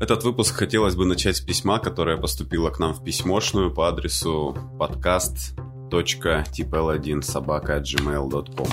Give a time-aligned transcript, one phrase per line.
[0.00, 4.56] Этот выпуск хотелось бы начать с письма, которое поступило к нам в письмошную по адресу
[4.78, 8.66] podcast.tpl1 собака gmail.com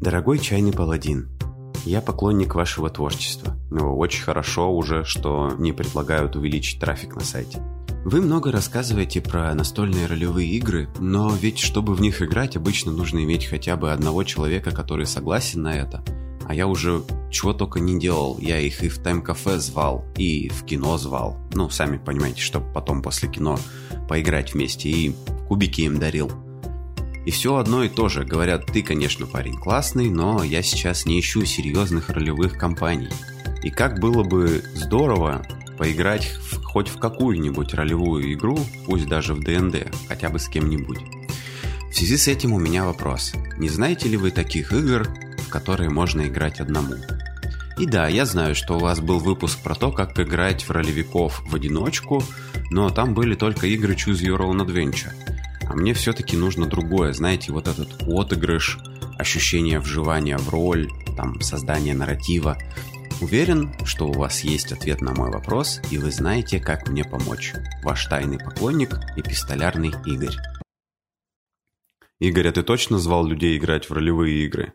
[0.00, 1.28] Дорогой чайный паладин,
[1.84, 7.60] я поклонник вашего творчества, но очень хорошо уже, что не предлагают увеличить трафик на сайте.
[8.04, 13.22] Вы много рассказываете про настольные ролевые игры, но ведь чтобы в них играть, обычно нужно
[13.22, 16.04] иметь хотя бы одного человека, который согласен на это.
[16.44, 18.38] А я уже чего только не делал.
[18.40, 21.38] Я их и в тайм-кафе звал, и в кино звал.
[21.54, 23.56] Ну, сами понимаете, чтобы потом после кино
[24.08, 25.14] поиграть вместе, и
[25.46, 26.30] кубики им дарил.
[27.24, 28.24] И все одно и то же.
[28.24, 33.10] Говорят, ты, конечно, парень классный, но я сейчас не ищу серьезных ролевых компаний.
[33.62, 35.46] И как было бы здорово
[35.82, 41.00] поиграть в, хоть в какую-нибудь ролевую игру, пусть даже в ДНД, хотя бы с кем-нибудь.
[41.90, 43.32] В связи с этим у меня вопрос.
[43.58, 45.08] Не знаете ли вы таких игр,
[45.38, 46.94] в которые можно играть одному?
[47.78, 51.42] И да, я знаю, что у вас был выпуск про то, как играть в ролевиков
[51.44, 52.22] в одиночку,
[52.70, 55.10] но там были только игры Choose Your Own Adventure.
[55.68, 58.78] А мне все-таки нужно другое, знаете, вот этот отыгрыш,
[59.18, 62.56] ощущение вживания в роль, там, создание нарратива.
[63.22, 67.52] Уверен, что у вас есть ответ на мой вопрос, и вы знаете, как мне помочь.
[67.84, 70.34] Ваш тайный поклонник и пистолярный Игорь.
[72.18, 74.72] Игорь, а ты точно звал людей играть в ролевые игры?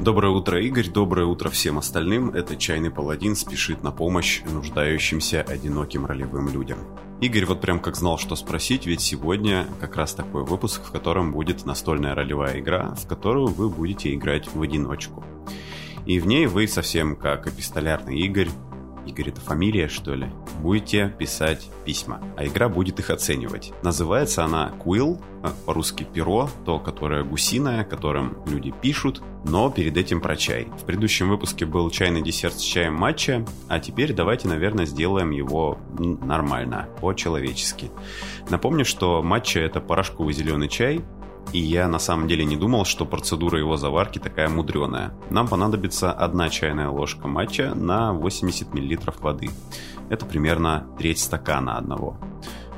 [0.00, 0.88] Доброе утро, Игорь.
[0.88, 2.30] Доброе утро всем остальным.
[2.30, 6.78] Это Чайный Паладин спешит на помощь нуждающимся одиноким ролевым людям.
[7.20, 11.32] Игорь вот прям как знал, что спросить, ведь сегодня как раз такой выпуск, в котором
[11.32, 15.24] будет настольная ролевая игра, в которую вы будете играть в одиночку.
[16.04, 18.50] И в ней вы совсем как эпистолярный Игорь
[19.06, 20.28] Игорь это фамилия, что ли?
[20.60, 23.72] Будете писать письма, а игра будет их оценивать.
[23.82, 30.20] Называется она Quill, а, по-русски перо, то, которое гусиное, которым люди пишут, но перед этим
[30.20, 30.66] про чай.
[30.80, 35.78] В предыдущем выпуске был чайный десерт с чаем матча, а теперь давайте, наверное, сделаем его
[35.98, 37.90] нормально, по-человечески.
[38.50, 41.00] Напомню, что матча это порошковый зеленый чай,
[41.52, 45.14] и я на самом деле не думал, что процедура его заварки такая мудреная.
[45.30, 49.50] Нам понадобится одна чайная ложка матча на 80 мл воды.
[50.08, 52.18] Это примерно треть стакана одного.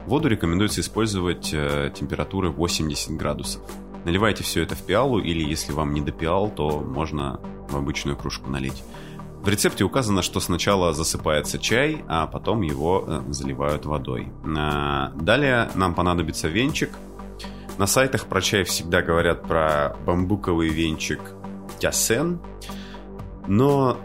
[0.07, 3.63] Воду рекомендуется использовать э, температуры 80 градусов.
[4.05, 8.17] Наливайте все это в пиалу, или если вам не до пиал, то можно в обычную
[8.17, 8.83] кружку налить.
[9.43, 14.33] В рецепте указано, что сначала засыпается чай, а потом его э, заливают водой.
[14.45, 16.91] Э, далее нам понадобится венчик,
[17.79, 18.27] на сайтах.
[18.27, 21.21] Про чай всегда говорят про бамбуковый венчик
[21.79, 22.41] тясен,
[23.47, 23.97] но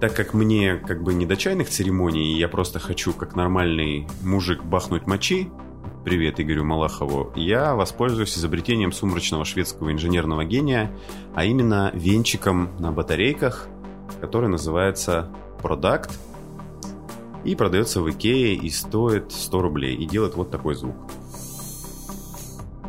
[0.00, 4.62] так как мне как бы не до чайных церемоний, я просто хочу как нормальный мужик
[4.62, 5.50] бахнуть мочи,
[6.04, 10.96] привет Игорю Малахову, я воспользуюсь изобретением сумрачного шведского инженерного гения,
[11.34, 13.68] а именно венчиком на батарейках,
[14.20, 15.28] который называется
[15.60, 16.12] Product
[17.44, 20.94] и продается в Икее и стоит 100 рублей и делает вот такой звук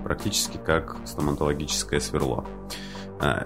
[0.04, 2.46] практически как стоматологическое сверло.
[3.20, 3.46] А,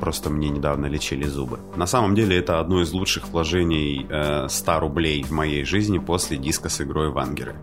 [0.00, 1.60] просто мне недавно лечили зубы.
[1.76, 4.06] На самом деле это одно из лучших вложений
[4.48, 7.56] 100 э, рублей в моей жизни после диска с игрой в Ангеры.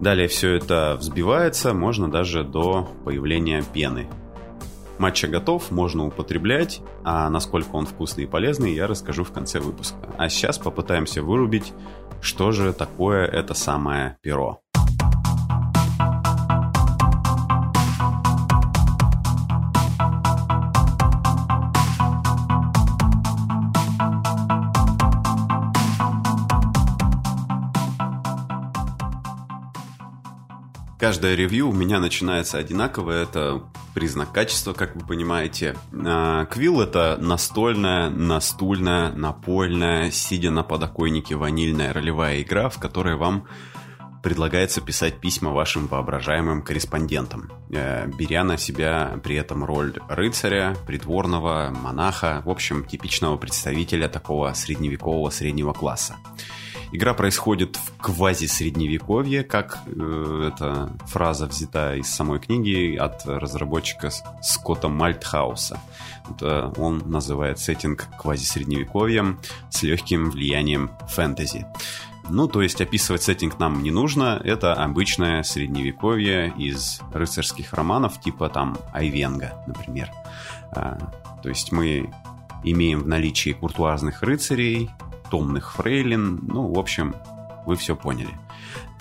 [0.00, 4.08] Далее все это взбивается, можно даже до появления пены.
[4.98, 9.96] Матча готов, можно употреблять, а насколько он вкусный и полезный, я расскажу в конце выпуска.
[10.18, 11.72] А сейчас попытаемся вырубить,
[12.20, 14.60] что же такое это самое перо.
[31.10, 35.76] Каждое ревью у меня начинается одинаково, это признак качества, как вы понимаете.
[35.92, 43.48] А, квилл это настольная, настульная, напольная, сидя на подоконнике ванильная ролевая игра, в которой вам
[44.22, 51.74] предлагается писать письма вашим воображаемым корреспондентам, э, беря на себя при этом роль рыцаря, придворного,
[51.76, 56.14] монаха, в общем, типичного представителя такого средневекового среднего класса.
[56.92, 64.10] Игра происходит в квази-средневековье, как э, эта фраза взята из самой книги от разработчика
[64.42, 65.80] Скотта Мальтхауса.
[66.28, 69.38] Это он называет сеттинг квази-средневековьем
[69.70, 71.64] с легким влиянием фэнтези.
[72.28, 74.40] Ну, то есть описывать сеттинг нам не нужно.
[74.42, 80.10] Это обычное средневековье из рыцарских романов, типа там Айвенга, например.
[80.72, 80.98] А,
[81.42, 82.12] то есть мы
[82.64, 84.90] имеем в наличии куртуазных рыцарей,
[85.30, 87.14] томных фрейлин, ну, в общем,
[87.66, 88.36] вы все поняли.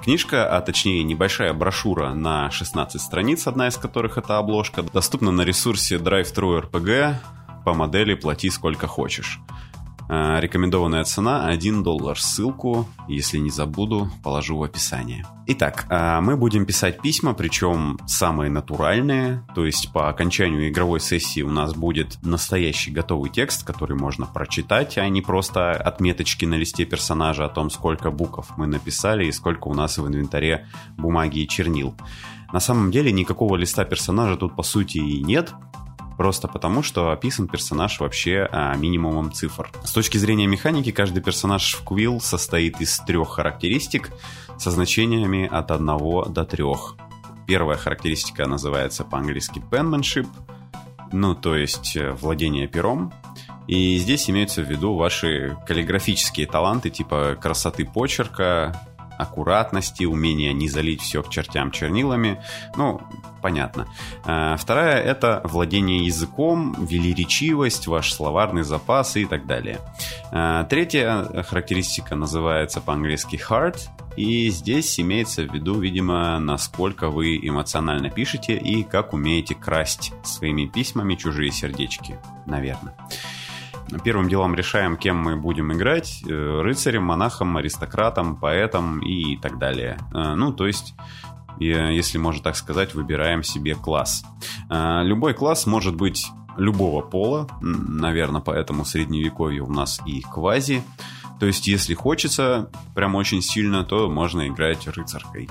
[0.01, 5.41] Книжка, а точнее небольшая брошюра на 16 страниц, одна из которых это обложка, доступна на
[5.41, 7.15] ресурсе Drive-Thru RPG
[7.65, 9.39] по модели «Плати сколько хочешь».
[10.11, 12.19] Э, рекомендованная цена 1 доллар.
[12.19, 15.23] Ссылку, если не забуду, положу в описание.
[15.45, 19.43] Итак, э, мы будем писать письма, причем самые натуральные.
[19.53, 24.97] То есть по окончанию игровой сессии у нас будет настоящий готовый текст, который можно прочитать,
[24.97, 29.67] а не просто отметочки на листе персонажа о том, сколько букв мы написали и сколько
[29.67, 30.67] у нас в инвентаре
[30.97, 31.93] бумаги и чернил.
[32.51, 35.53] На самом деле никакого листа персонажа тут по сути и нет,
[36.19, 39.71] просто потому, что описан персонаж вообще а, минимумом цифр.
[39.85, 44.11] С точки зрения механики, каждый персонаж в Quill состоит из трех характеристик
[44.57, 46.63] со значениями от 1 до 3.
[47.47, 50.27] Первая характеристика называется по-английски penmanship,
[51.13, 53.13] ну, то есть э, владение пером.
[53.67, 58.88] И здесь имеются в виду ваши каллиграфические таланты, типа красоты почерка,
[59.19, 62.41] аккуратности, умения не залить все к чертям чернилами.
[62.75, 63.01] Ну,
[63.41, 63.87] понятно.
[64.23, 69.79] А, вторая— это владение языком, велеречивость, ваш словарный запас и так далее.
[70.31, 78.09] А, третья характеристика называется по-английски heart, и здесь имеется в виду, видимо, насколько вы эмоционально
[78.09, 82.95] пишете и как умеете красть своими письмами чужие сердечки, наверное.
[84.03, 86.23] Первым делом решаем, кем мы будем играть.
[86.27, 89.97] Э, рыцарем, монахом, аристократом, поэтом и так далее.
[90.13, 90.95] Э, ну, то есть
[91.59, 94.23] если можно так сказать, выбираем себе класс.
[94.69, 100.83] Э, любой класс может быть любого пола, наверное, поэтому средневековье у нас и квази.
[101.39, 105.49] То есть, если хочется прям очень сильно, то можно играть рыцаркой.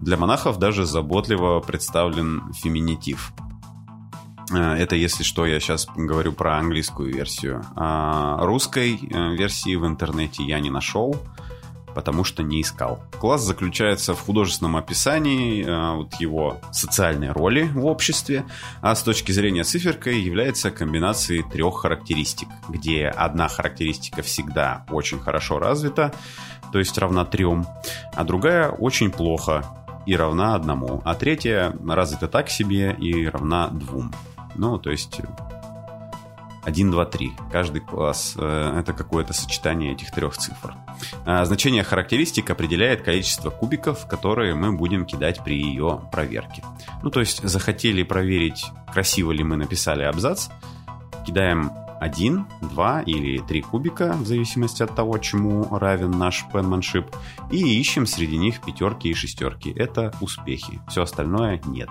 [0.00, 3.47] Для монахов даже заботливо представлен феминитив– Э,
[4.50, 7.64] это, если что, я сейчас говорю про английскую версию.
[7.76, 11.16] А русской э, версии в интернете я не нашел,
[11.94, 13.00] потому что не искал.
[13.18, 18.44] Класс заключается в художественном описании э, вот его социальной роли в обществе,
[18.80, 25.58] а с точки зрения циферкой является комбинацией трех характеристик, где одна характеристика всегда очень хорошо
[25.58, 26.14] развита,
[26.72, 27.66] то есть равна трем,
[28.14, 29.64] а другая очень плохо
[30.06, 34.12] и равна одному, а третья развита так себе и равна двум.
[34.58, 35.20] Ну, то есть
[36.64, 37.32] 1, 2, 3.
[37.50, 40.74] Каждый класс э,— это какое-то сочетание этих трех цифр.
[41.24, 46.62] А значение характеристик определяет количество кубиков, которые мы будем кидать при ее проверке.
[47.02, 50.48] Ну, то есть захотели проверить, красиво ли мы написали абзац,
[51.24, 51.70] кидаем
[52.00, 57.06] 1, 2 или 3 кубика, в зависимости от того, чему равен наш penmanship,
[57.50, 59.70] и ищем среди них пятерки и шестерки.
[59.70, 60.80] Это успехи.
[60.88, 61.88] Все остальное нет.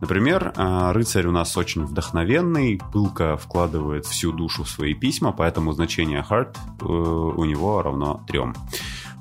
[0.00, 5.72] Например, а, рыцарь у нас очень вдохновенный, пылко вкладывает всю душу в свои письма, поэтому
[5.72, 8.54] значение heart э, у него равно трем.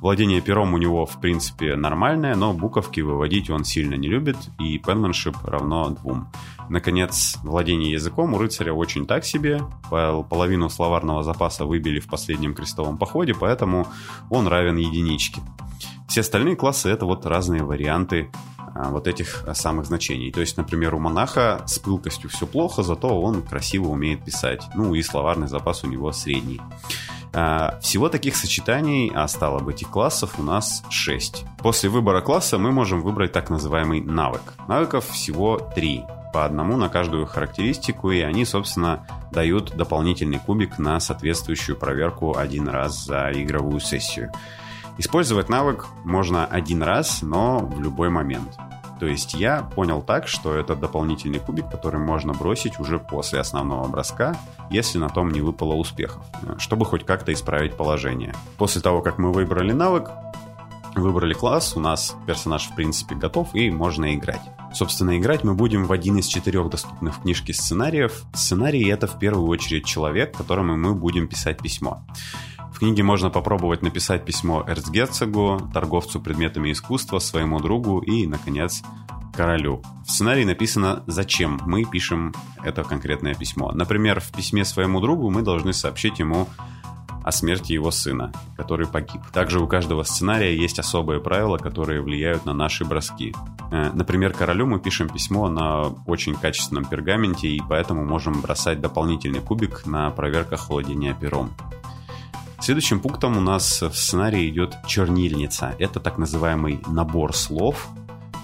[0.01, 4.77] Владение пером у него, в принципе, нормальное, но буковки выводить он сильно не любит, и
[4.77, 6.29] penmanship равно двум.
[6.69, 9.61] Наконец, владение языком у рыцаря очень так себе.
[9.89, 13.87] Половину словарного запаса выбили в последнем крестовом походе, поэтому
[14.29, 15.41] он равен единичке.
[16.07, 18.31] Все остальные классы— это вот разные варианты
[18.89, 20.31] вот этих а, самых значений.
[20.31, 24.63] То есть, например, у монаха с пылкостью все плохо, зато он красиво умеет писать.
[24.75, 26.61] Ну и словарный запас у него средний.
[27.33, 31.45] А, всего таких сочетаний, а стало быть и классов, у нас 6.
[31.59, 34.41] После выбора класса мы можем выбрать так называемый навык.
[34.67, 40.99] Навыков всего 3 по одному на каждую характеристику, и они, собственно, дают дополнительный кубик на
[40.99, 44.31] соответствующую проверку один раз за игровую сессию.
[44.97, 48.57] Использовать навык можно один раз, но в любой момент.
[48.99, 53.87] То есть я понял так, что это дополнительный кубик, который можно бросить уже после основного
[53.87, 54.37] броска,
[54.69, 56.23] если на том не выпало успехов,
[56.57, 58.35] чтобы хоть как-то исправить положение.
[58.57, 60.09] После того, как мы выбрали навык,
[60.95, 64.41] выбрали класс, у нас персонаж в принципе готов и можно играть.
[64.73, 68.23] Собственно, играть мы будем в один из четырех доступных в книжке сценариев.
[68.33, 72.03] Сценарий это в первую очередь человек, которому мы будем писать письмо.
[72.73, 78.81] В книге можно попробовать написать письмо эрцгерцогу, торговцу предметами искусства, своему другу и, наконец,
[79.35, 79.81] королю.
[80.05, 82.33] В сценарии написано, зачем мы пишем
[82.63, 83.71] это конкретное письмо.
[83.71, 86.47] Например, в письме своему другу мы должны сообщить ему
[87.23, 89.21] о смерти его сына, который погиб.
[89.31, 93.35] Также у каждого сценария есть особые правила, которые влияют на наши броски.
[93.71, 99.41] Э, например, королю мы пишем письмо на очень качественном пергаменте, и поэтому можем бросать дополнительный
[99.41, 101.51] кубик на проверках владения пером.
[102.61, 105.75] Следующим пунктом у нас в сценарии идет чернильница.
[105.79, 107.87] Это так называемый набор слов,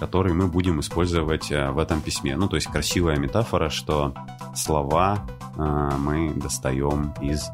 [0.00, 2.36] который мы будем использовать э, в этом письме.
[2.36, 4.14] Ну, то есть красивая метафора, что
[4.54, 5.18] слова
[5.56, 7.50] э, мы достаем из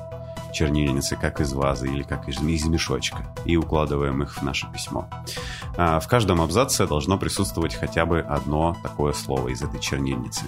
[0.53, 5.09] чернильницы, как из вазы или как из, из мешочка, и укладываем их в наше письмо.
[5.77, 10.45] А, в каждом абзаце должно присутствовать хотя бы одно такое слово из этой чернильницы.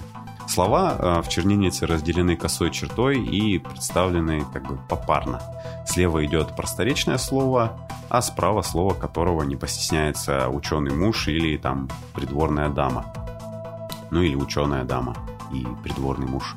[0.47, 5.41] Слова а, в чернильнице разделены косой чертой и представлены как бы попарно.
[5.87, 7.77] Слева идет просторечное слово,
[8.09, 13.05] а справа слово, которого не постесняется ученый муж или там придворная дама.
[14.11, 15.15] Ну или ученая дама
[15.51, 16.55] и придворный муж.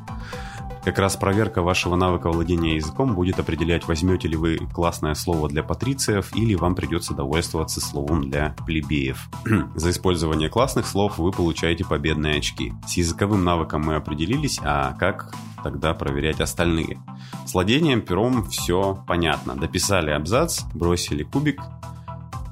[0.85, 5.63] Как раз проверка вашего навыка владения языком будет определять, возьмете ли вы классное слово для
[5.63, 9.29] патрициев или вам придется довольствоваться словом для плебеев.
[9.75, 12.73] За использование классных слов вы получаете победные очки.
[12.87, 17.01] С языковым навыком мы определились, а как тогда проверять остальные?
[17.45, 19.55] С владением пером все понятно.
[19.57, 21.61] Дописали абзац, бросили кубик,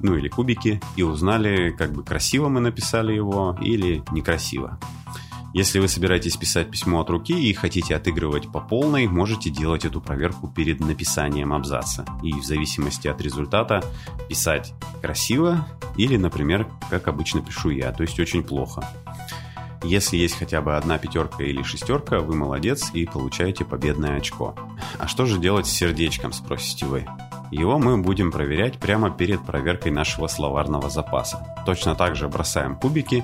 [0.01, 4.79] ну или кубики, и узнали, как бы красиво мы написали его или некрасиво.
[5.53, 10.01] Если вы собираетесь писать письмо от руки и хотите отыгрывать по полной, можете делать эту
[10.01, 12.05] проверку перед написанием абзаца.
[12.21, 13.83] И в зависимости от результата
[14.29, 18.87] писать красиво или, например, как обычно пишу я, то есть очень плохо.
[19.83, 24.55] Если есть хотя бы одна пятерка или шестерка, вы молодец и получаете победное очко.
[24.99, 27.05] А что же делать с сердечком, спросите вы?
[27.51, 31.55] Его мы будем проверять прямо перед проверкой нашего словарного запаса.
[31.65, 33.23] Точно так же бросаем кубики,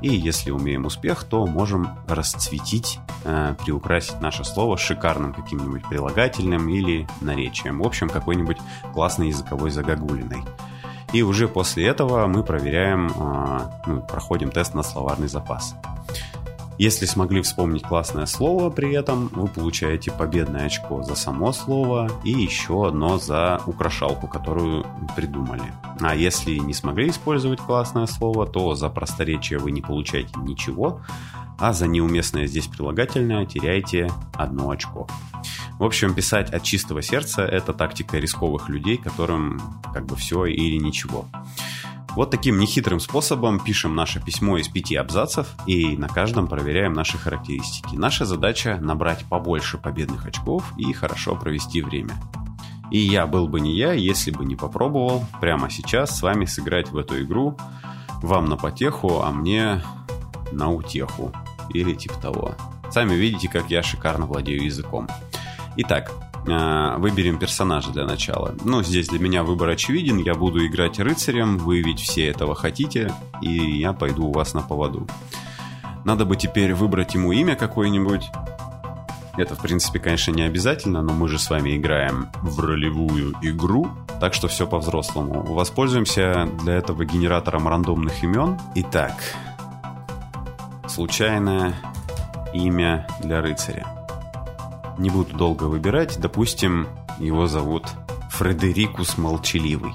[0.00, 7.08] и если умеем успех, то можем расцветить, э, приукрасить наше слово шикарным каким-нибудь прилагательным или
[7.20, 7.80] наречием.
[7.80, 8.58] В общем, какой-нибудь
[8.92, 10.44] классной языковой загогулиной.
[11.12, 15.74] И уже после этого мы проверяем, э, ну, проходим тест на словарный запас.
[16.76, 22.30] Если смогли вспомнить классное слово при этом, вы получаете победное очко за само слово и
[22.30, 25.72] еще одно за украшалку, которую придумали.
[26.00, 31.00] А если не смогли использовать классное слово, то за просторечие вы не получаете ничего,
[31.58, 35.06] а за неуместное здесь прилагательное теряете одно очко.
[35.78, 39.60] В общем, писать от чистого сердца– это тактика рисковых людей, которым
[39.92, 41.26] как бы все или ничего.
[42.16, 47.18] Вот таким нехитрым способом пишем наше письмо из пяти абзацев и на каждом проверяем наши
[47.18, 47.96] характеристики.
[47.96, 52.14] Наша задача набрать побольше победных очков и хорошо провести время.
[52.92, 56.90] И я был бы не я, если бы не попробовал прямо сейчас с вами сыграть
[56.90, 57.58] в эту игру.
[58.22, 59.82] Вам на потеху, а мне
[60.52, 61.32] на утеху.
[61.70, 62.54] Или типа того.
[62.92, 65.08] Сами видите, как я шикарно владею языком.
[65.76, 66.12] Итак,
[66.44, 68.54] выберем персонажа для начала.
[68.64, 70.18] Ну, здесь для меня выбор очевиден.
[70.18, 74.62] Я буду играть рыцарем, вы ведь все этого хотите, и я пойду у вас на
[74.62, 75.06] поводу.
[76.04, 78.30] Надо бы теперь выбрать ему имя какое-нибудь.
[79.36, 83.88] Это, в принципе, конечно, не обязательно, но мы же с вами играем в ролевую игру,
[84.20, 85.42] так что все по-взрослому.
[85.42, 88.58] Воспользуемся для этого генератором рандомных имен.
[88.76, 89.14] Итак,
[90.86, 91.74] случайное
[92.52, 93.93] имя для рыцаря.
[94.98, 96.18] Не буду долго выбирать.
[96.20, 97.86] Допустим, его зовут
[98.30, 99.92] Фредерикус Молчаливый.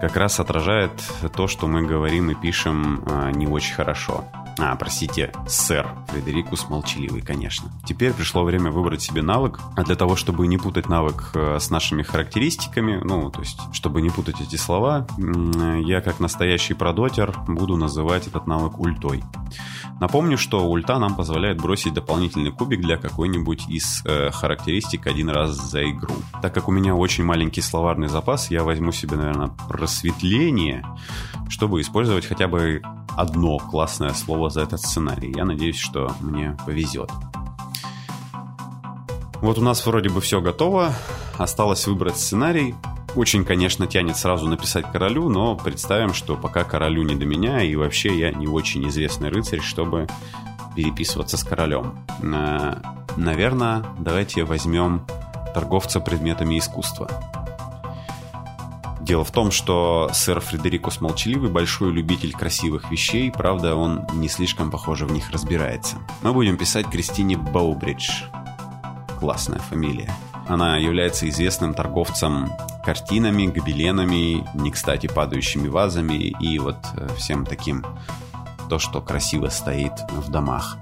[0.00, 0.90] Как раз отражает
[1.34, 4.24] то, что мы говорим и пишем а, не очень хорошо.
[4.58, 7.72] А, простите, сэр Фредерикус Молчаливый, конечно.
[7.84, 9.60] Теперь пришло время выбрать себе навык.
[9.76, 14.00] А для того, чтобы не путать навык э, с нашими характеристиками, ну, то есть, чтобы
[14.00, 19.24] не путать эти слова, я, как настоящий продотер, буду называть этот навык ультой.
[20.00, 25.50] Напомню, что ульта нам позволяет бросить дополнительный кубик для какой-нибудь из э, характеристик один раз
[25.50, 26.14] за игру.
[26.42, 30.84] Так как у меня очень маленький словарный запас, я возьму себе, наверное, просветление,
[31.48, 32.82] чтобы использовать хотя бы
[33.16, 35.32] одно классное слово за этот сценарий.
[35.34, 37.10] Я надеюсь, что мне повезет.
[39.40, 40.92] Вот у нас вроде бы все готово.
[41.36, 42.74] Осталось выбрать сценарий.
[43.14, 47.76] Очень, конечно, тянет сразу написать королю, но представим, что пока королю не до меня, и
[47.76, 50.08] вообще я не очень известный рыцарь, чтобы
[50.74, 51.94] переписываться с королем.
[52.22, 52.80] Э,
[53.16, 55.06] Наверное, давайте возьмем
[55.54, 57.08] торговца предметами искусства.
[59.04, 64.70] Дело в том, что сэр Фредерикус Молчаливый большой любитель красивых вещей, правда, он не слишком,
[64.70, 65.96] похоже, в них разбирается.
[66.22, 68.22] Мы будем писать Кристине Боубридж.
[69.20, 70.10] Классная фамилия.
[70.48, 72.50] Она является известным торговцем
[72.82, 77.84] картинами, гобеленами, не кстати падающими вазами и вот э, всем таким,
[78.70, 80.78] то, что красиво стоит в домах.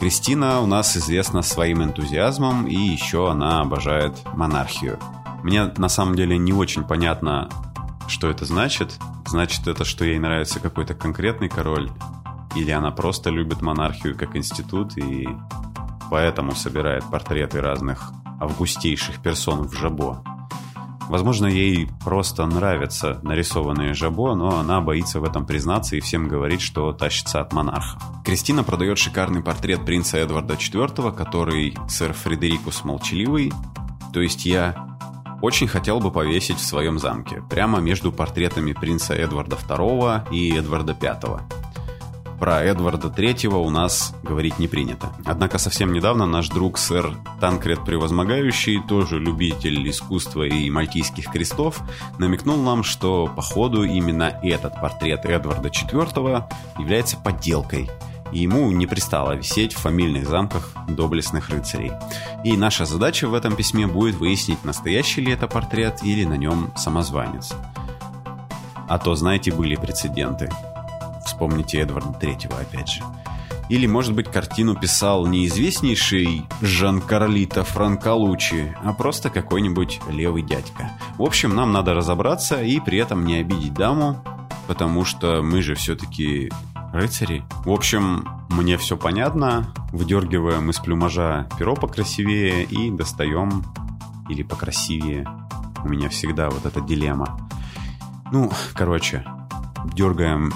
[0.00, 4.98] Кристина у нас известна своим энтузиазмом, и еще она обожает монархию.
[5.42, 7.48] Мне на самом деле не очень понятно,
[8.08, 8.98] что это значит.
[9.26, 11.90] Значит это, что ей нравится какой-то конкретный король,
[12.54, 15.28] или она просто любит монархию как институт и
[16.10, 20.22] поэтому собирает портреты разных августейших персон в жабо.
[21.08, 26.60] Возможно, ей просто нравятся нарисованные жабо, но она боится в этом признаться и всем говорит,
[26.60, 28.00] что тащится от монарха.
[28.24, 33.52] Кристина продает шикарный портрет принца Эдварда IV, который сэр Фредерикус Молчаливый
[34.16, 34.95] то есть я
[35.42, 40.96] очень хотел бы повесить в своем замке, прямо между портретами принца Эдварда II и Эдварда
[41.00, 41.40] V.
[42.38, 45.10] Про Эдварда III у нас говорить не принято.
[45.24, 51.80] Однако совсем недавно наш друг сэр Танкред Превозмогающий, тоже любитель искусства и мальтийских крестов,
[52.18, 56.44] намекнул нам, что походу именно этот портрет Эдварда IV
[56.78, 57.88] является подделкой,
[58.32, 61.92] и ему не пристало висеть в фамильных замках доблестных рыцарей.
[62.44, 66.72] И наша задача в этом письме будет выяснить, настоящий ли это портрет или на нем
[66.76, 67.52] самозванец.
[68.88, 70.50] А то, знаете, были прецеденты.
[71.24, 73.02] Вспомните Эдварда Третьего опять же.
[73.68, 80.92] Или, может быть, картину писал не известнейший Жан Карлито Франколучи, а просто какой-нибудь левый дядька.
[81.18, 84.22] В общем, нам надо разобраться и при этом не обидеть даму,
[84.68, 86.52] потому что мы же все-таки
[86.92, 87.44] рыцари.
[87.64, 89.72] В общем, мне все понятно.
[89.92, 93.64] Выдергиваем из плюмажа перо покрасивее и достаем
[94.28, 95.26] или покрасивее.
[95.84, 97.48] У меня всегда вот эта дилемма.
[98.32, 99.24] Ну, короче,
[99.94, 100.52] дергаем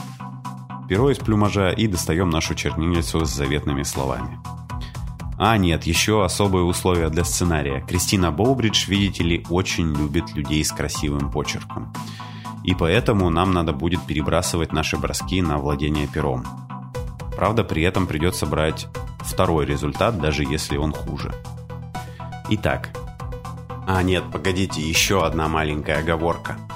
[0.88, 4.40] перо из плюмажа и достаем нашу чернильницу с заветными словами.
[5.38, 7.80] А, нет, еще особые условия для сценария.
[7.87, 11.92] Кристина Боубридж, видите ли, очень любит людей с красивым почерком.
[12.64, 16.44] И поэтому нам надо будет перебрасывать наши броски на владение пером.
[17.36, 18.86] Правда, при этом придется брать
[19.20, 21.32] второй результат, даже если он хуже.
[22.50, 22.90] Итак.
[23.86, 26.58] А, нет, погодите, еще одна маленькая оговорка–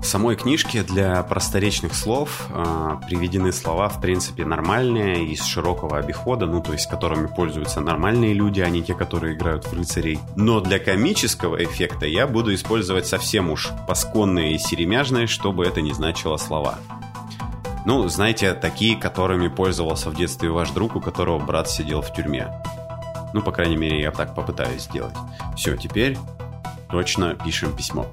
[0.00, 6.46] в самой книжке для просторечных слов э, приведены слова, в принципе, нормальные, из широкого обихода,
[6.46, 10.18] ну, то есть, которыми пользуются нормальные люди, а не те, которые играют в рыцарей.
[10.36, 15.92] Но для комического эффекта я буду использовать совсем уж пасконные и серемяжные, чтобы это не
[15.92, 16.78] значило слова.
[17.84, 22.48] Ну, знаете, такие, которыми пользовался в детстве ваш друг, у которого брат сидел в тюрьме.
[23.32, 25.14] Ну, по крайней мере, я так попытаюсь сделать.
[25.56, 26.16] Все, теперь
[26.90, 28.06] точно пишем письмо.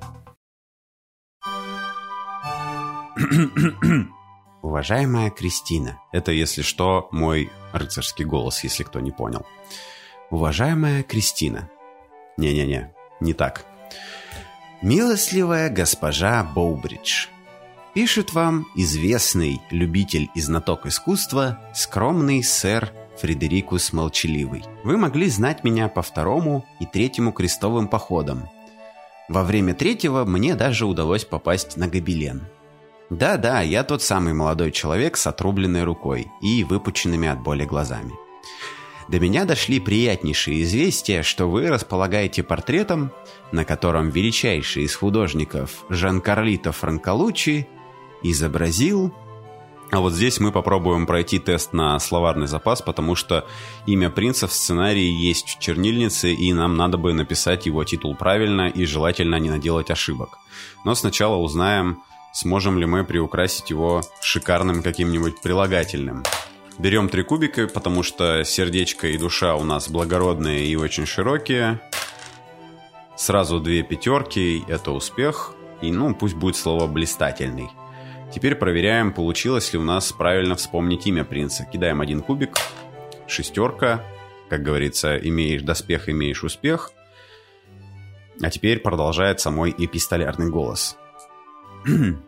[4.62, 9.46] Уважаемая Кристина, это, если что, мой рыцарский голос, если кто не понял.
[10.30, 11.70] Уважаемая Кристина.
[12.38, 13.66] Не-не-не, не так.
[14.82, 17.28] Милостливая госпожа Боубридж.
[17.94, 24.64] Пишет вам известный любитель и знаток искусства, скромный сэр Фредерикус Молчаливый.
[24.84, 28.48] Вы могли знать меня по второму и третьему крестовым походам.
[29.28, 32.46] Во время третьего мне даже удалось попасть на гобелен–
[33.10, 38.14] да-да, я тот самый молодой человек с отрубленной рукой и выпученными от боли глазами.
[39.08, 43.12] До меня дошли приятнейшие известия, что вы располагаете портретом,
[43.54, 47.68] на котором величайший из художников Жан-Карлито Франколуччи
[48.24, 49.14] изобразил...
[49.90, 53.48] А вот здесь мы попробуем пройти тест на словарный запас, потому что
[53.86, 58.68] имя принца в сценарии есть в чернильнице, и нам надо бы написать его титул правильно
[58.68, 60.40] и желательно не наделать ошибок.
[60.84, 62.04] Но сначала узнаем,
[62.38, 66.24] сможем ли мы приукрасить его шикарным каким-нибудь прилагательным.
[66.78, 71.80] Берем три кубика, потому что сердечко и душа у нас благородные и очень широкие.
[73.16, 75.56] Сразу две пятерки, это успех.
[75.82, 77.70] И ну, пусть будет слово «блистательный».
[78.32, 81.66] Теперь проверяем, получилось ли у нас правильно вспомнить имя принца.
[81.66, 82.56] Кидаем один кубик,
[83.26, 84.04] шестерка.
[84.48, 86.92] Как говорится, имеешь доспех, имеешь успех.
[88.44, 90.98] А теперь продолжает мой эпистолярный голос.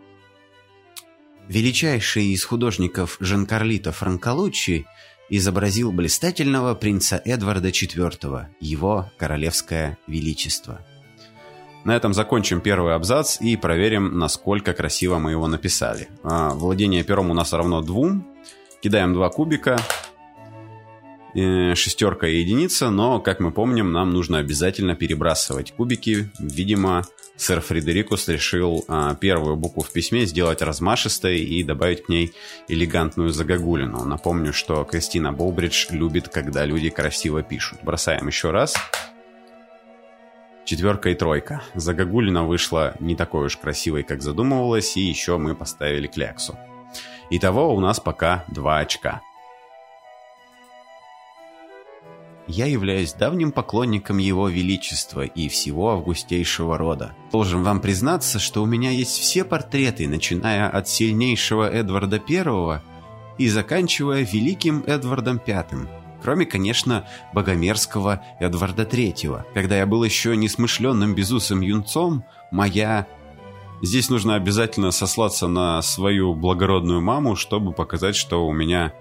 [1.49, 4.85] Величайший из художников Жан-Карлито Франколуччи
[5.31, 10.85] изобразил блистательного принца Эдварда IV, его королевское величество.
[11.85, 16.09] На этом закончим первый абзац и проверим, насколько красиво мы его написали.
[16.21, 18.27] А, владение пером у нас равно двум.
[18.83, 19.79] Кидаем два кубика.
[21.33, 26.29] Э, шестерка и единица, но, как мы помним, нам нужно обязательно перебрасывать кубики.
[26.37, 27.05] Видимо,
[27.39, 32.33] сэр Фредерикус решил а, первую букву в письме сделать размашистой и добавить к ней
[32.67, 34.05] элегантную загогулину.
[34.05, 37.79] Напомню, что Кристина Болбридж любит, когда люди красиво пишут.
[37.81, 38.75] Бросаем еще раз.
[40.65, 41.63] Четверка и тройка.
[41.73, 46.57] Загогулина вышла не такой уж красивой, как задумывалось, и еще мы поставили кляксу.
[47.31, 49.21] Итого у нас пока два очка.
[52.51, 57.11] Я являюсь давним поклонником Его Величества и всего августейшего рода.
[57.31, 62.81] Должен вам признаться, что у меня есть все портреты, начиная от сильнейшего Эдварда I
[63.37, 65.65] и заканчивая великим Эдвардом V.
[66.23, 69.43] Кроме, конечно, богомерзкого Эдварда III.
[69.53, 73.05] Когда я был еще несмышленным безусым юнцом, моя...
[73.83, 78.91] Здесь нужно обязательно сослаться на свою благородную маму, чтобы показать, что у меня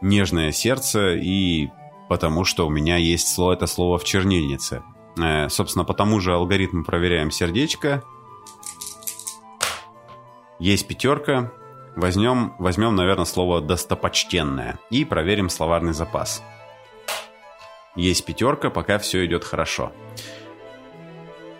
[0.00, 1.68] нежное сердце и
[2.08, 4.82] потому что у меня есть слово, это слово в чернильнице.
[5.18, 8.02] Э, собственно, по тому же алгоритму проверяем сердечко.
[10.58, 11.52] Есть пятерка.
[11.96, 16.42] Возьмем, возьмем, наверное, слово «достопочтенное» и проверим словарный запас.
[17.94, 19.92] Есть пятерка, пока все идет хорошо.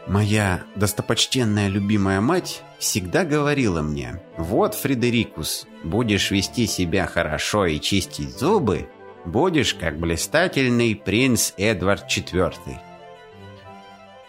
[0.07, 8.39] Моя достопочтенная любимая мать всегда говорила мне, «Вот, Фредерикус, будешь вести себя хорошо и чистить
[8.39, 8.89] зубы,
[9.27, 12.53] будешь как блистательный принц Эдвард IV».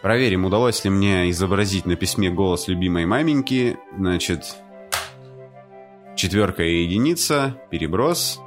[0.02, 3.78] Проверим, удалось ли мне изобразить на письме голос любимой маменьки.
[3.98, 4.56] Значит,
[6.16, 8.40] четверка и единица, переброс,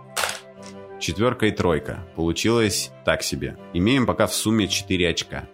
[1.01, 2.07] четверка и тройка.
[2.15, 3.57] Получилось так себе.
[3.73, 5.49] Имеем пока в сумме 4 очка.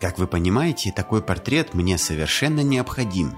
[0.00, 3.36] Как вы понимаете, такой портрет мне совершенно необходим.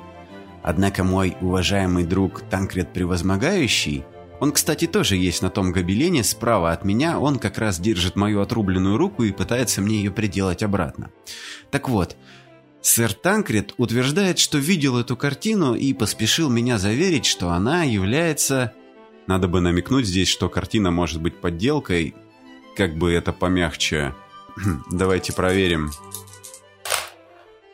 [0.62, 4.04] Однако мой уважаемый друг Танкред Превозмогающий,
[4.40, 8.40] он, кстати, тоже есть на том гобелене, справа от меня, он как раз держит мою
[8.40, 11.10] отрубленную руку и пытается мне ее приделать обратно.
[11.70, 12.16] Так вот,
[12.80, 18.72] сэр Танкред утверждает, что видел эту картину и поспешил меня заверить, что она является
[19.30, 22.16] надо бы намекнуть здесь, что картина может быть подделкой.
[22.76, 24.12] Как бы это помягче.
[24.90, 25.92] Давайте проверим.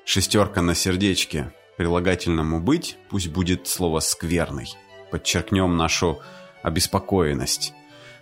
[0.05, 1.55] Шестерка на сердечке.
[1.79, 4.69] Прилагательному «быть» пусть будет слово «скверный».
[5.11, 6.21] Подчеркнем нашу
[6.67, 7.73] обеспокоенность.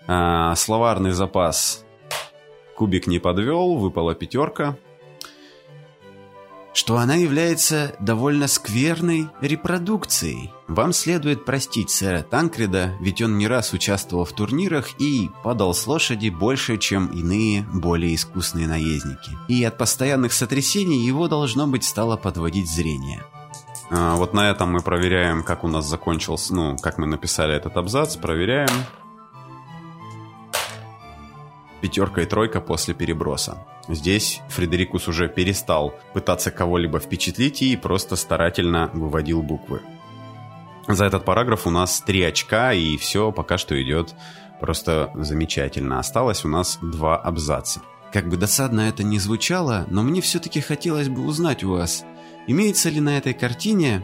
[0.07, 1.85] А, словарный запас.
[2.77, 4.77] Кубик не подвел, выпала пятерка
[6.75, 10.53] что она является довольно скверной репродукцией.
[10.67, 15.87] Вам следует простить сэра Танкреда, ведь он не раз участвовал в турнирах и падал с
[15.87, 19.31] лошади больше, чем иные, более искусные наездники.
[19.49, 23.23] И от постоянных сотрясений его, должно быть, стало подводить зрение.
[23.91, 27.77] А, вот на этом мы проверяем, как у нас закончился, ну, как мы написали этот
[27.77, 28.71] абзац, проверяем.
[31.81, 33.67] Пятерка и тройка после переброса.
[33.89, 39.83] Здесь Фредерикус уже перестал пытаться кого-либо впечатлить и просто старательно выводил буквы.
[40.89, 44.15] За этот параграф у нас три очка, и все пока что идет
[44.61, 45.99] просто замечательно.
[45.99, 47.83] Осталось у нас два абзаца.
[48.13, 52.05] Как бы досадно это ни звучало, но мне все-таки хотелось бы узнать у вас,
[52.47, 54.03] имеется ли на этой картине,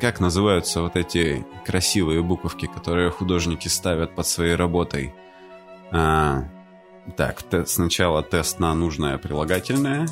[0.00, 5.14] как называются вот эти красивые буковки, которые художники ставят под своей работой,
[5.90, 6.44] а,
[7.16, 10.06] так, те сначала тест на нужное прилагательное.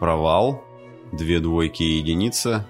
[0.00, 0.64] Провал.
[1.12, 2.66] Две двойки и единица.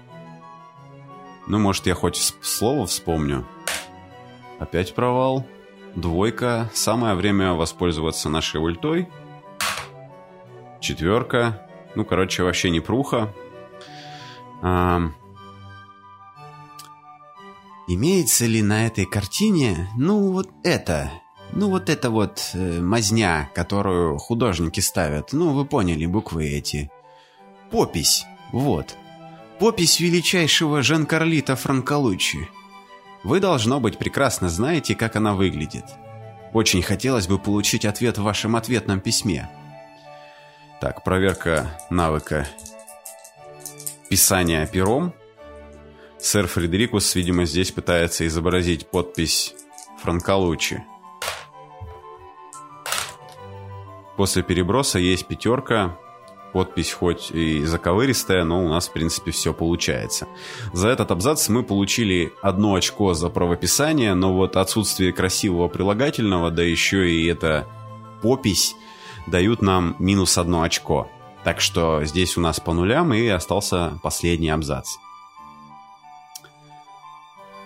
[1.47, 3.45] Ну, может, я хоть слово вспомню.
[4.59, 5.45] Опять провал.
[5.95, 6.69] Двойка.
[6.73, 9.07] Самое время воспользоваться нашей ультой.
[10.81, 11.65] Четверка.
[11.95, 13.33] Ну, короче, вообще не пруха.
[14.63, 15.11] А...
[17.87, 21.11] Имеется ли на этой картине, ну, вот это,
[21.51, 25.33] ну, вот это вот э, мазня, которую художники ставят.
[25.33, 26.89] Ну, вы поняли, буквы эти.
[27.71, 28.25] Попись.
[28.53, 28.95] Вот.
[29.59, 32.47] Попись величайшего Жан-Карлита Франколуччи.
[33.25, 35.85] Вы, должно быть, прекрасно знаете, как она выглядит.
[36.53, 39.49] Очень хотелось бы получить ответ в вашем ответном письме.
[40.79, 42.47] Так, проверка навыка
[44.13, 45.11] писания пером.
[46.19, 49.55] Сэр Фредерикус, видимо, здесь пытается изобразить подпись
[50.03, 50.83] Франколуччи.
[54.15, 55.97] После переброса есть пятерка,
[56.53, 60.27] подпись хоть и заковыристая, но у нас, в принципе, все получается.
[60.73, 66.61] За этот абзац мы получили одно очко за правописание, но вот отсутствие красивого прилагательного, да
[66.61, 67.67] еще и эта
[68.21, 68.75] попись,
[69.25, 71.09] дают нам минус одно очко.
[71.43, 74.95] Так что здесь у нас по нулям и остался последний абзац.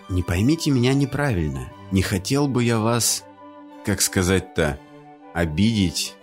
[0.10, 1.72] Не поймите меня неправильно.
[1.92, 3.24] Не хотел бы я вас,
[3.86, 4.80] как сказать-то,
[5.34, 6.16] обидеть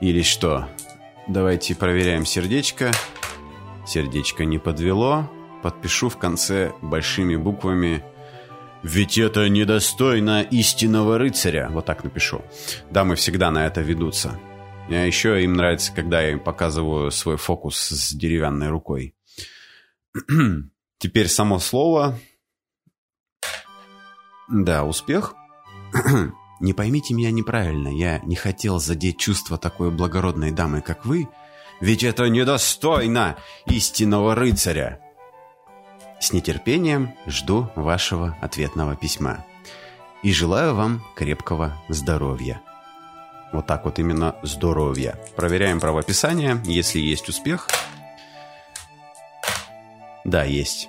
[0.00, 0.68] или что?
[1.28, 2.92] Давайте проверяем сердечко.
[3.86, 5.28] Сердечко не подвело.
[5.62, 8.04] Подпишу в конце большими буквами
[8.82, 11.68] «Ведь это недостойно истинного рыцаря».
[11.70, 12.42] Вот так напишу.
[12.90, 14.38] Дамы всегда на это ведутся.
[14.88, 19.16] А еще им нравится, когда я им показываю свой фокус с деревянной рукой.
[20.98, 22.18] Теперь само слово.
[24.48, 25.34] Да, успех.
[26.60, 31.28] Не поймите меня неправильно, я не хотел задеть чувства такой благородной дамы, как вы,
[31.80, 35.00] ведь это недостойно истинного рыцаря.
[36.18, 39.44] С нетерпением жду вашего ответного письма.
[40.22, 42.62] И желаю вам крепкого здоровья.
[43.52, 45.18] Вот так вот именно здоровья.
[45.36, 47.68] Проверяем правописание, если есть успех.
[50.24, 50.88] Да, есть.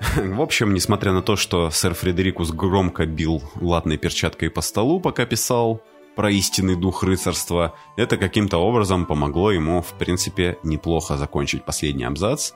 [0.16, 5.24] В общем, несмотря на то, что сэр Фредерикус громко бил латной перчаткой по столу, пока
[5.24, 5.80] писал,
[6.14, 12.52] про истинный дух рыцарства, это каким-то образом помогло ему, в принципе, неплохо закончить последний абзац.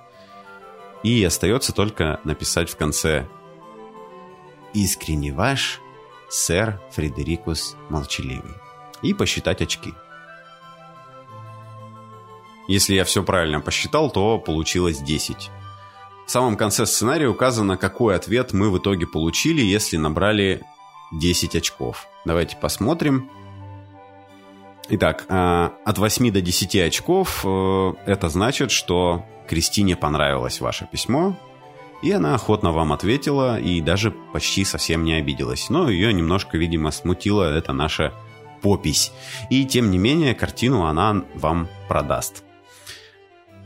[1.02, 3.26] И остается только написать в конце
[4.74, 5.80] «Искренне ваш,
[6.28, 8.67] сэр Фредерикус Молчаливый»
[9.02, 9.94] и посчитать очки.
[12.68, 15.50] Если я все правильно посчитал, то получилось 10.
[16.26, 20.62] В самом конце сценария указано, какой ответ мы в итоге получили, если набрали
[21.12, 22.06] 10 очков.
[22.26, 23.30] Давайте посмотрим.
[24.90, 31.36] Итак, э, от 8 до 10 очков э, это значит, что Кристине понравилось ваше письмо,
[32.02, 35.70] и она охотно вам ответила и даже почти совсем не обиделась.
[35.70, 38.12] Но ее немножко, видимо, смутила эта наша
[38.60, 39.12] попись.
[39.50, 42.44] И тем не менее, картину она вам продаст.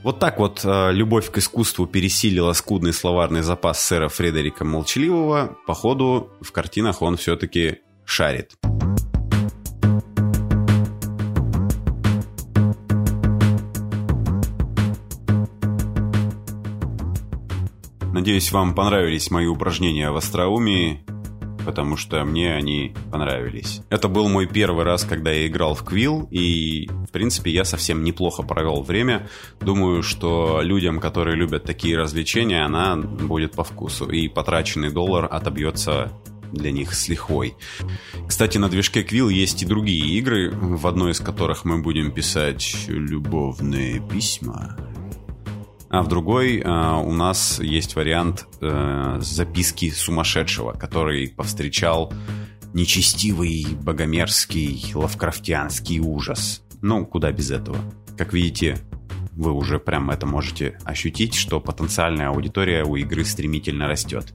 [0.03, 5.57] Вот так вот э, любовь к искусству пересилила скудный словарный запас сэра Фредерика Молчаливого.
[5.65, 8.53] Походу, в картинах он все-таки шарит.
[18.13, 21.05] Надеюсь, вам понравились мои упражнения в остроумии
[21.65, 23.83] потому что мне они понравились.
[23.91, 28.05] Это был мой первый раз, когда я играл в Квилл, и, в принципе, я совсем
[28.05, 29.29] неплохо провел время.
[29.61, 36.13] Думаю, что людям, которые любят такие развлечения, она будет по вкусу, и потраченный доллар отобьется
[36.53, 37.55] для них с лихвой.
[38.29, 42.75] Кстати, на движке Квилл есть и другие игры, в одной из которых мы будем писать
[42.89, 44.77] любовные письма.
[45.93, 52.11] А в другой э, у нас есть вариант э, записки сумасшедшего, который повстречал
[52.73, 56.65] нечестивый, богомерзкий, лавкрафтианский ужас.
[56.81, 57.77] Ну, куда без этого.
[58.17, 58.79] Как видите,
[59.33, 64.33] вы уже прям это можете ощутить, что потенциальная аудитория у игры стремительно растет.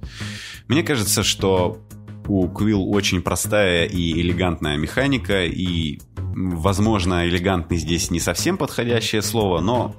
[0.67, 1.81] Мне кажется, что
[2.27, 9.59] у Quill очень простая и элегантная механика, и, возможно, элегантный здесь не совсем подходящее слово,
[9.59, 9.95] но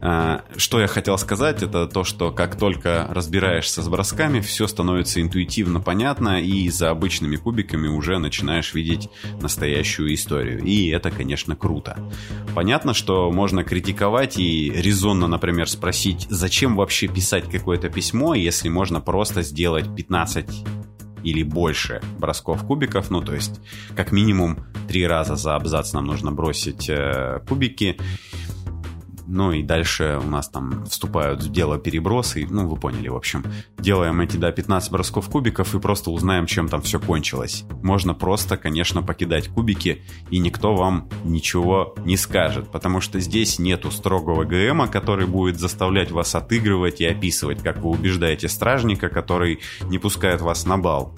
[0.00, 5.80] что я хотел сказать, это то, что как только разбираешься с бросками, все становится интуитивно
[5.80, 9.08] понятно, и за обычными кубиками уже начинаешь видеть
[9.40, 10.62] настоящую историю.
[10.62, 11.98] И это, конечно, круто.
[12.54, 19.00] Понятно, что можно критиковать и резонно, например, спросить, зачем вообще писать какое-то письмо, если можно
[19.00, 20.46] просто сделать 15
[21.26, 23.60] или больше бросков кубиков, ну то есть
[23.96, 27.98] как минимум три раза за абзац нам нужно бросить э, кубики,
[29.26, 32.46] ну и дальше у нас там вступают в дело перебросы.
[32.48, 33.44] Ну, вы поняли, в общем.
[33.78, 37.64] Делаем эти, да, 15 бросков кубиков и просто узнаем, чем там все кончилось.
[37.82, 42.70] Можно просто, конечно, покидать кубики, и никто вам ничего не скажет.
[42.70, 47.90] Потому что здесь нету строгого ГМа, который будет заставлять вас отыгрывать и описывать, как вы
[47.90, 51.14] убеждаете стражника, который не пускает вас на бал.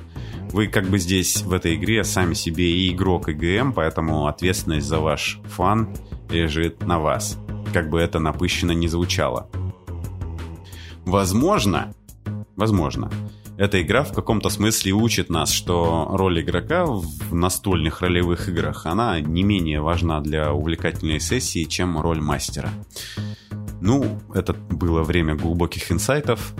[0.51, 4.87] Вы как бы здесь в этой игре сами себе и игрок, и ГМ, поэтому ответственность
[4.87, 5.95] за ваш фан
[6.31, 7.39] лежит на вас
[7.73, 9.49] как бы это напыщенно не звучало.
[11.05, 11.95] Возможно,
[12.57, 13.11] возможно,
[13.57, 19.19] эта игра в каком-то смысле учит нас, что роль игрока в настольных ролевых играх, она
[19.21, 22.71] не менее важна для увлекательной сессии, чем роль мастера.
[23.81, 26.55] Ну, это было время глубоких инсайтов.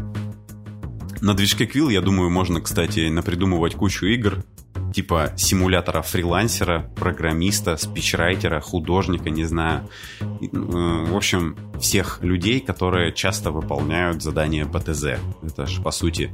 [1.21, 4.45] На движке Quill, я думаю, можно, кстати, напридумывать кучу игр,
[4.93, 9.89] типа симулятора фрилансера, программиста, спичрайтера, художника, не знаю.
[10.21, 15.19] Э, в общем, всех людей, которые часто выполняют задания ПТЗ.
[15.43, 16.31] Это же, по сути,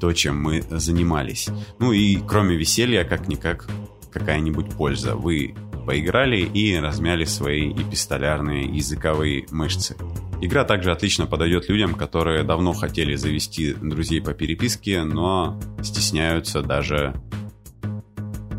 [0.00, 1.48] то, чем мы занимались.
[1.78, 3.68] Ну и кроме веселья, как-никак,
[4.12, 5.16] какая-нибудь польза.
[5.16, 5.54] Вы
[5.86, 9.96] поиграли и размяли свои эпистолярные языковые мышцы.
[10.42, 17.14] Игра также отлично подойдет людям, которые давно хотели завести друзей по переписке, но стесняются даже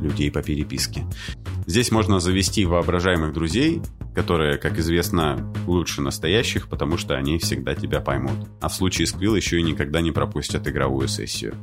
[0.01, 1.05] людей по переписке.
[1.65, 3.81] Здесь можно завести воображаемых друзей,
[4.15, 8.47] которые, как известно, лучше настоящих, потому что они всегда тебя поймут.
[8.61, 11.55] А в случае с Quill еще и никогда не пропустят игровую сессию.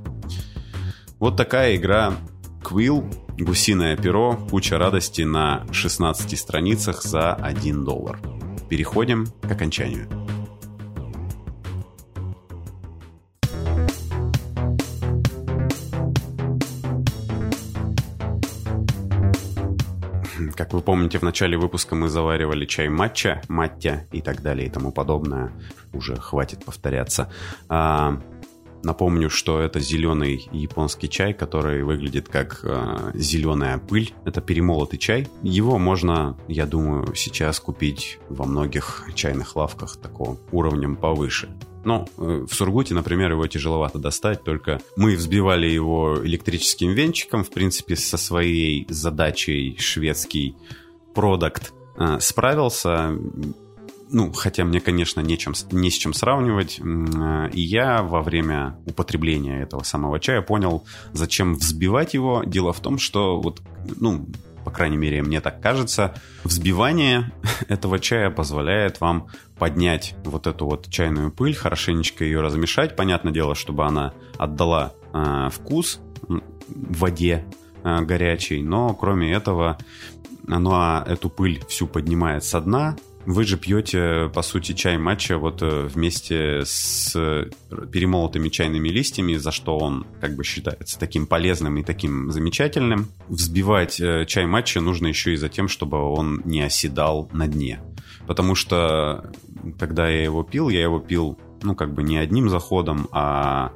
[1.19, 2.15] Вот такая игра
[2.63, 3.05] Quill,
[3.39, 8.21] гусиное перо, куча радости на 16 страницах за 1 доллар.
[8.69, 10.24] Переходим к окончанию.
[20.55, 24.71] Как вы помните, в начале выпуска мы заваривали чай матча, маття и так далее и
[24.71, 25.53] тому подобное.
[25.93, 27.31] Уже хватит повторяться.
[27.69, 28.21] А,
[28.85, 34.15] напомню, что это зеленый японский чай, который выглядит как а, зеленая пыль.
[34.25, 35.29] Это перемолотый чай.
[35.43, 41.49] Его можно, я думаю, сейчас купить во многих чайных лавках такого уровнем повыше.
[41.85, 47.51] Ну, э, в Сургуте, например, его тяжеловато достать, только мы взбивали его электрическим венчиком, в
[47.51, 50.57] принципе, со своей задачей шведский
[51.15, 53.17] продукт э, справился.
[54.11, 56.81] Ну, хотя мне, конечно, нечем, не с чем сравнивать.
[56.81, 62.43] Э, и я во время употребления этого самого чая понял, зачем взбивать его.
[62.45, 63.61] Дело в том, что вот,
[64.01, 64.27] ну,
[64.65, 67.33] по крайней мере, мне так кажется, взбивание
[67.69, 73.55] этого чая позволяет вам поднять вот эту вот чайную пыль, хорошенечко ее размешать, понятное дело,
[73.55, 76.41] чтобы она отдала э, вкус в
[76.99, 77.45] воде
[77.83, 79.79] э, горячей, но кроме этого,
[80.49, 85.63] оно эту пыль всю поднимает со дна, вы же пьете, по сути, чай матча вот
[85.63, 87.15] э, вместе с
[87.91, 93.09] перемолотыми чайными листьями, за что он как бы считается таким полезным и таким замечательным.
[93.29, 97.81] Взбивать э, чай матча нужно еще и за тем, чтобы он не оседал на дне.
[98.27, 99.31] Потому что,
[99.79, 103.73] когда я его пил, я его пил, ну, как бы не одним заходом, а,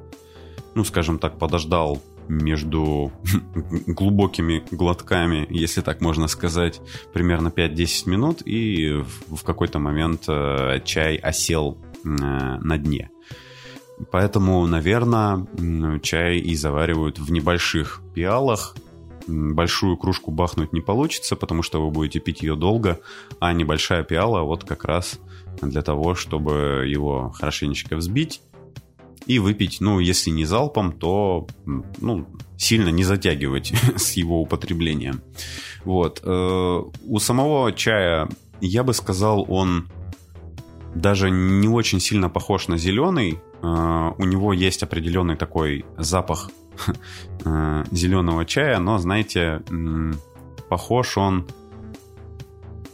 [0.74, 3.10] ну, скажем так, подождал между
[3.86, 6.80] глубокими глотками, если так можно сказать,
[7.12, 13.10] примерно 5-10 минут, и в какой-то момент э, чай осел э, на дне.
[14.12, 15.46] Поэтому, наверное,
[16.00, 18.76] чай и заваривают в небольших пиалах.
[19.26, 23.00] Большую кружку бахнуть не получится, потому что вы будете пить ее долго,
[23.40, 25.18] а небольшая пиала вот как раз
[25.60, 28.40] для того, чтобы его хорошенечко взбить
[29.28, 31.46] и выпить, ну, если не залпом, то,
[32.00, 35.20] ну, сильно не затягивать с его употреблением.
[35.84, 36.22] Вот.
[36.24, 38.28] Э, у самого чая,
[38.60, 39.88] я бы сказал, он
[40.94, 43.38] даже не очень сильно похож на зеленый.
[43.62, 46.50] Э, у него есть определенный такой запах
[47.44, 49.62] э, зеленого чая, но, знаете,
[50.70, 51.46] похож он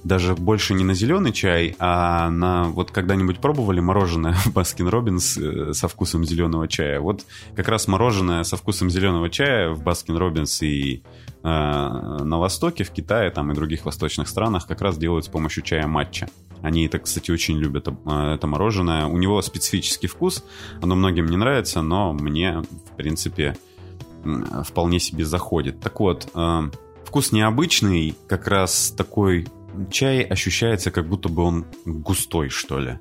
[0.05, 2.65] даже больше не на зеленый чай, а на...
[2.65, 7.01] Вот когда-нибудь пробовали мороженое Baskin Robbins э, со вкусом зеленого чая?
[7.01, 7.25] Вот
[7.57, 11.03] как раз мороженое со вкусом зеленого чая в Baskin Robbins и
[11.43, 15.63] э, на Востоке, в Китае там и других восточных странах как раз делают с помощью
[15.63, 16.29] чая матча.
[16.61, 19.07] Они это, кстати, очень любят, э, это мороженое.
[19.07, 20.45] У него специфический вкус,
[20.83, 23.57] оно многим не нравится, но мне, в принципе,
[24.65, 25.81] вполне себе заходит.
[25.81, 26.63] Так вот, э,
[27.05, 29.47] вкус необычный, как раз такой
[29.91, 32.99] чай ощущается, как будто бы он густой, что ли.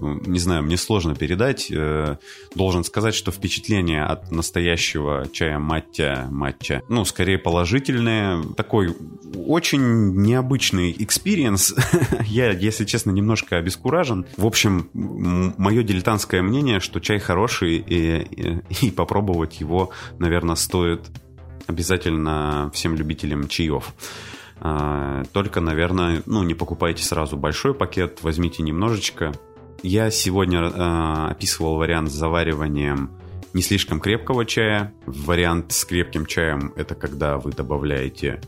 [0.00, 1.70] Не знаю, мне сложно передать.
[1.72, 2.18] Э,
[2.54, 8.42] должен сказать, что впечатление от настоящего чая маття, матча, ну, скорее положительное.
[8.56, 8.94] Такой
[9.34, 11.74] очень необычный experience.
[12.26, 14.26] Я, если честно, немножко обескуражен.
[14.36, 21.10] В общем, мое дилетантское мнение, что чай хороший, и, и, и попробовать его, наверное, стоит
[21.66, 23.92] обязательно всем любителям чаев.
[24.60, 29.32] А, только, наверное, ну, не покупайте сразу большой пакет, возьмите немножечко.
[29.82, 33.10] Я сегодня э, описывал вариант с завариванием
[33.54, 34.92] не слишком крепкого чая.
[35.06, 38.40] Вариант с крепким чаем– это когда вы добавляете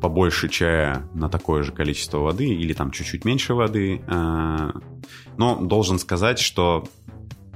[0.00, 4.00] побольше чая на такое же количество воды или там чуть-чуть меньше воды.
[4.06, 6.84] Но должен сказать, что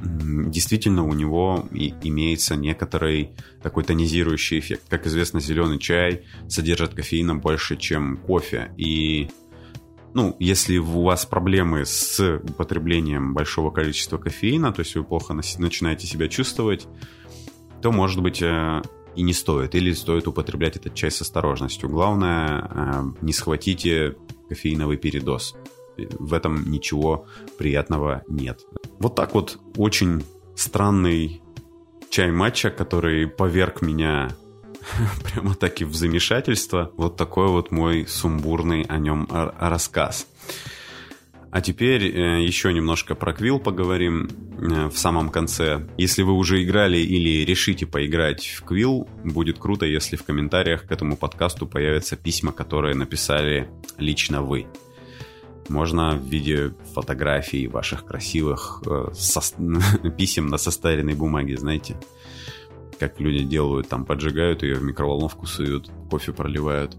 [0.02, 3.30] действительно у него и имеется некоторый
[3.62, 4.82] такой тонизирующий эффект.
[4.88, 8.72] Как известно, зеленый чай содержит кофеина больше, чем кофе.
[8.76, 9.28] И
[10.14, 16.06] ну, если у вас проблемы с употреблением большого количества кофеина, то есть вы плохо начинаете
[16.06, 16.86] себя чувствовать,
[17.80, 18.82] то, может быть, э,
[19.16, 19.74] и не стоит.
[19.74, 21.88] Или стоит употреблять этот чай с осторожностью.
[21.88, 24.16] Главное, э, не схватите
[24.48, 25.54] кофеиновый передоз
[25.96, 27.26] в этом ничего
[27.58, 28.60] приятного нет.
[28.98, 30.24] Вот так вот очень
[30.54, 31.42] странный
[32.10, 34.30] чай матча, который поверг меня
[35.24, 36.92] прямо таки в замешательство.
[36.96, 40.26] Вот такой вот мой сумбурный о нем рассказ.
[41.52, 45.86] А теперь э, еще немножко про Квилл поговорим э, в самом конце.
[45.98, 50.92] Если вы уже играли или решите поиграть в Квилл, будет круто, если в комментариях к
[50.92, 54.66] этому подкасту появятся письма, которые написали лично вы.
[55.68, 59.40] Можно в виде фотографий ваших красивых э, со...
[60.18, 61.96] писем на состаренной бумаге, знаете,
[62.98, 66.96] как люди делают, там поджигают ее в микроволновку суют, кофе проливают.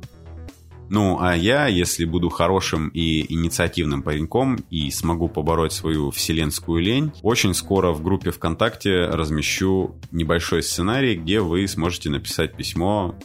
[0.89, 7.11] Ну, а я, если буду хорошим и инициативным пареньком и смогу побороть свою вселенскую лень,
[7.21, 13.15] очень скоро в группе ВКонтакте размещу небольшой сценарий, где вы сможете написать письмо,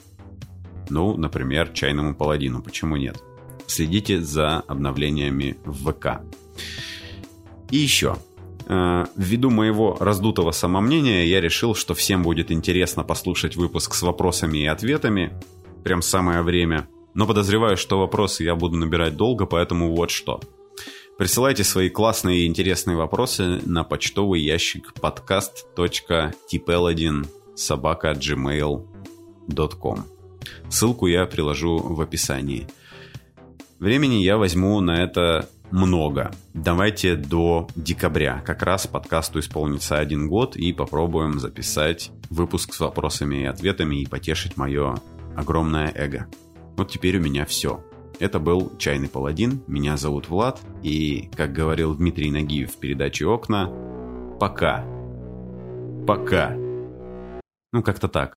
[0.89, 3.23] ну, например, чайному паладину, почему нет?
[3.69, 6.21] Следите за обновлениями в ВК.
[7.71, 8.17] И еще.
[8.67, 14.59] Э, ввиду моего раздутого самомнения я решил, что всем будет интересно послушать выпуск с вопросами
[14.59, 15.33] и ответами.
[15.85, 16.89] Прям самое время.
[17.15, 20.41] Но подозреваю, что вопросы я буду набирать долго, поэтому вот что.
[21.19, 30.05] Присылайте свои классные и интересные вопросы на почтовый ящик podcast.tipel1 собака gmail.com.
[30.69, 32.69] Ссылку я приложу в описании.
[33.79, 36.33] Времени я возьму на это много.
[36.53, 38.43] Давайте до декабря.
[38.45, 44.07] Как раз подкасту исполнится один год и попробуем записать выпуск с вопросами и ответами и
[44.07, 44.97] потешить мое
[45.37, 46.27] огромное эго.
[46.77, 47.85] Вот теперь у меня все.
[48.19, 53.71] Это был «Чайный паладин», меня зовут Влад, и, как говорил Дмитрий Нагиев в передаче «Окна»,
[54.41, 54.85] пока.
[56.05, 56.57] Пока.
[57.73, 58.35] Ну, как-то так.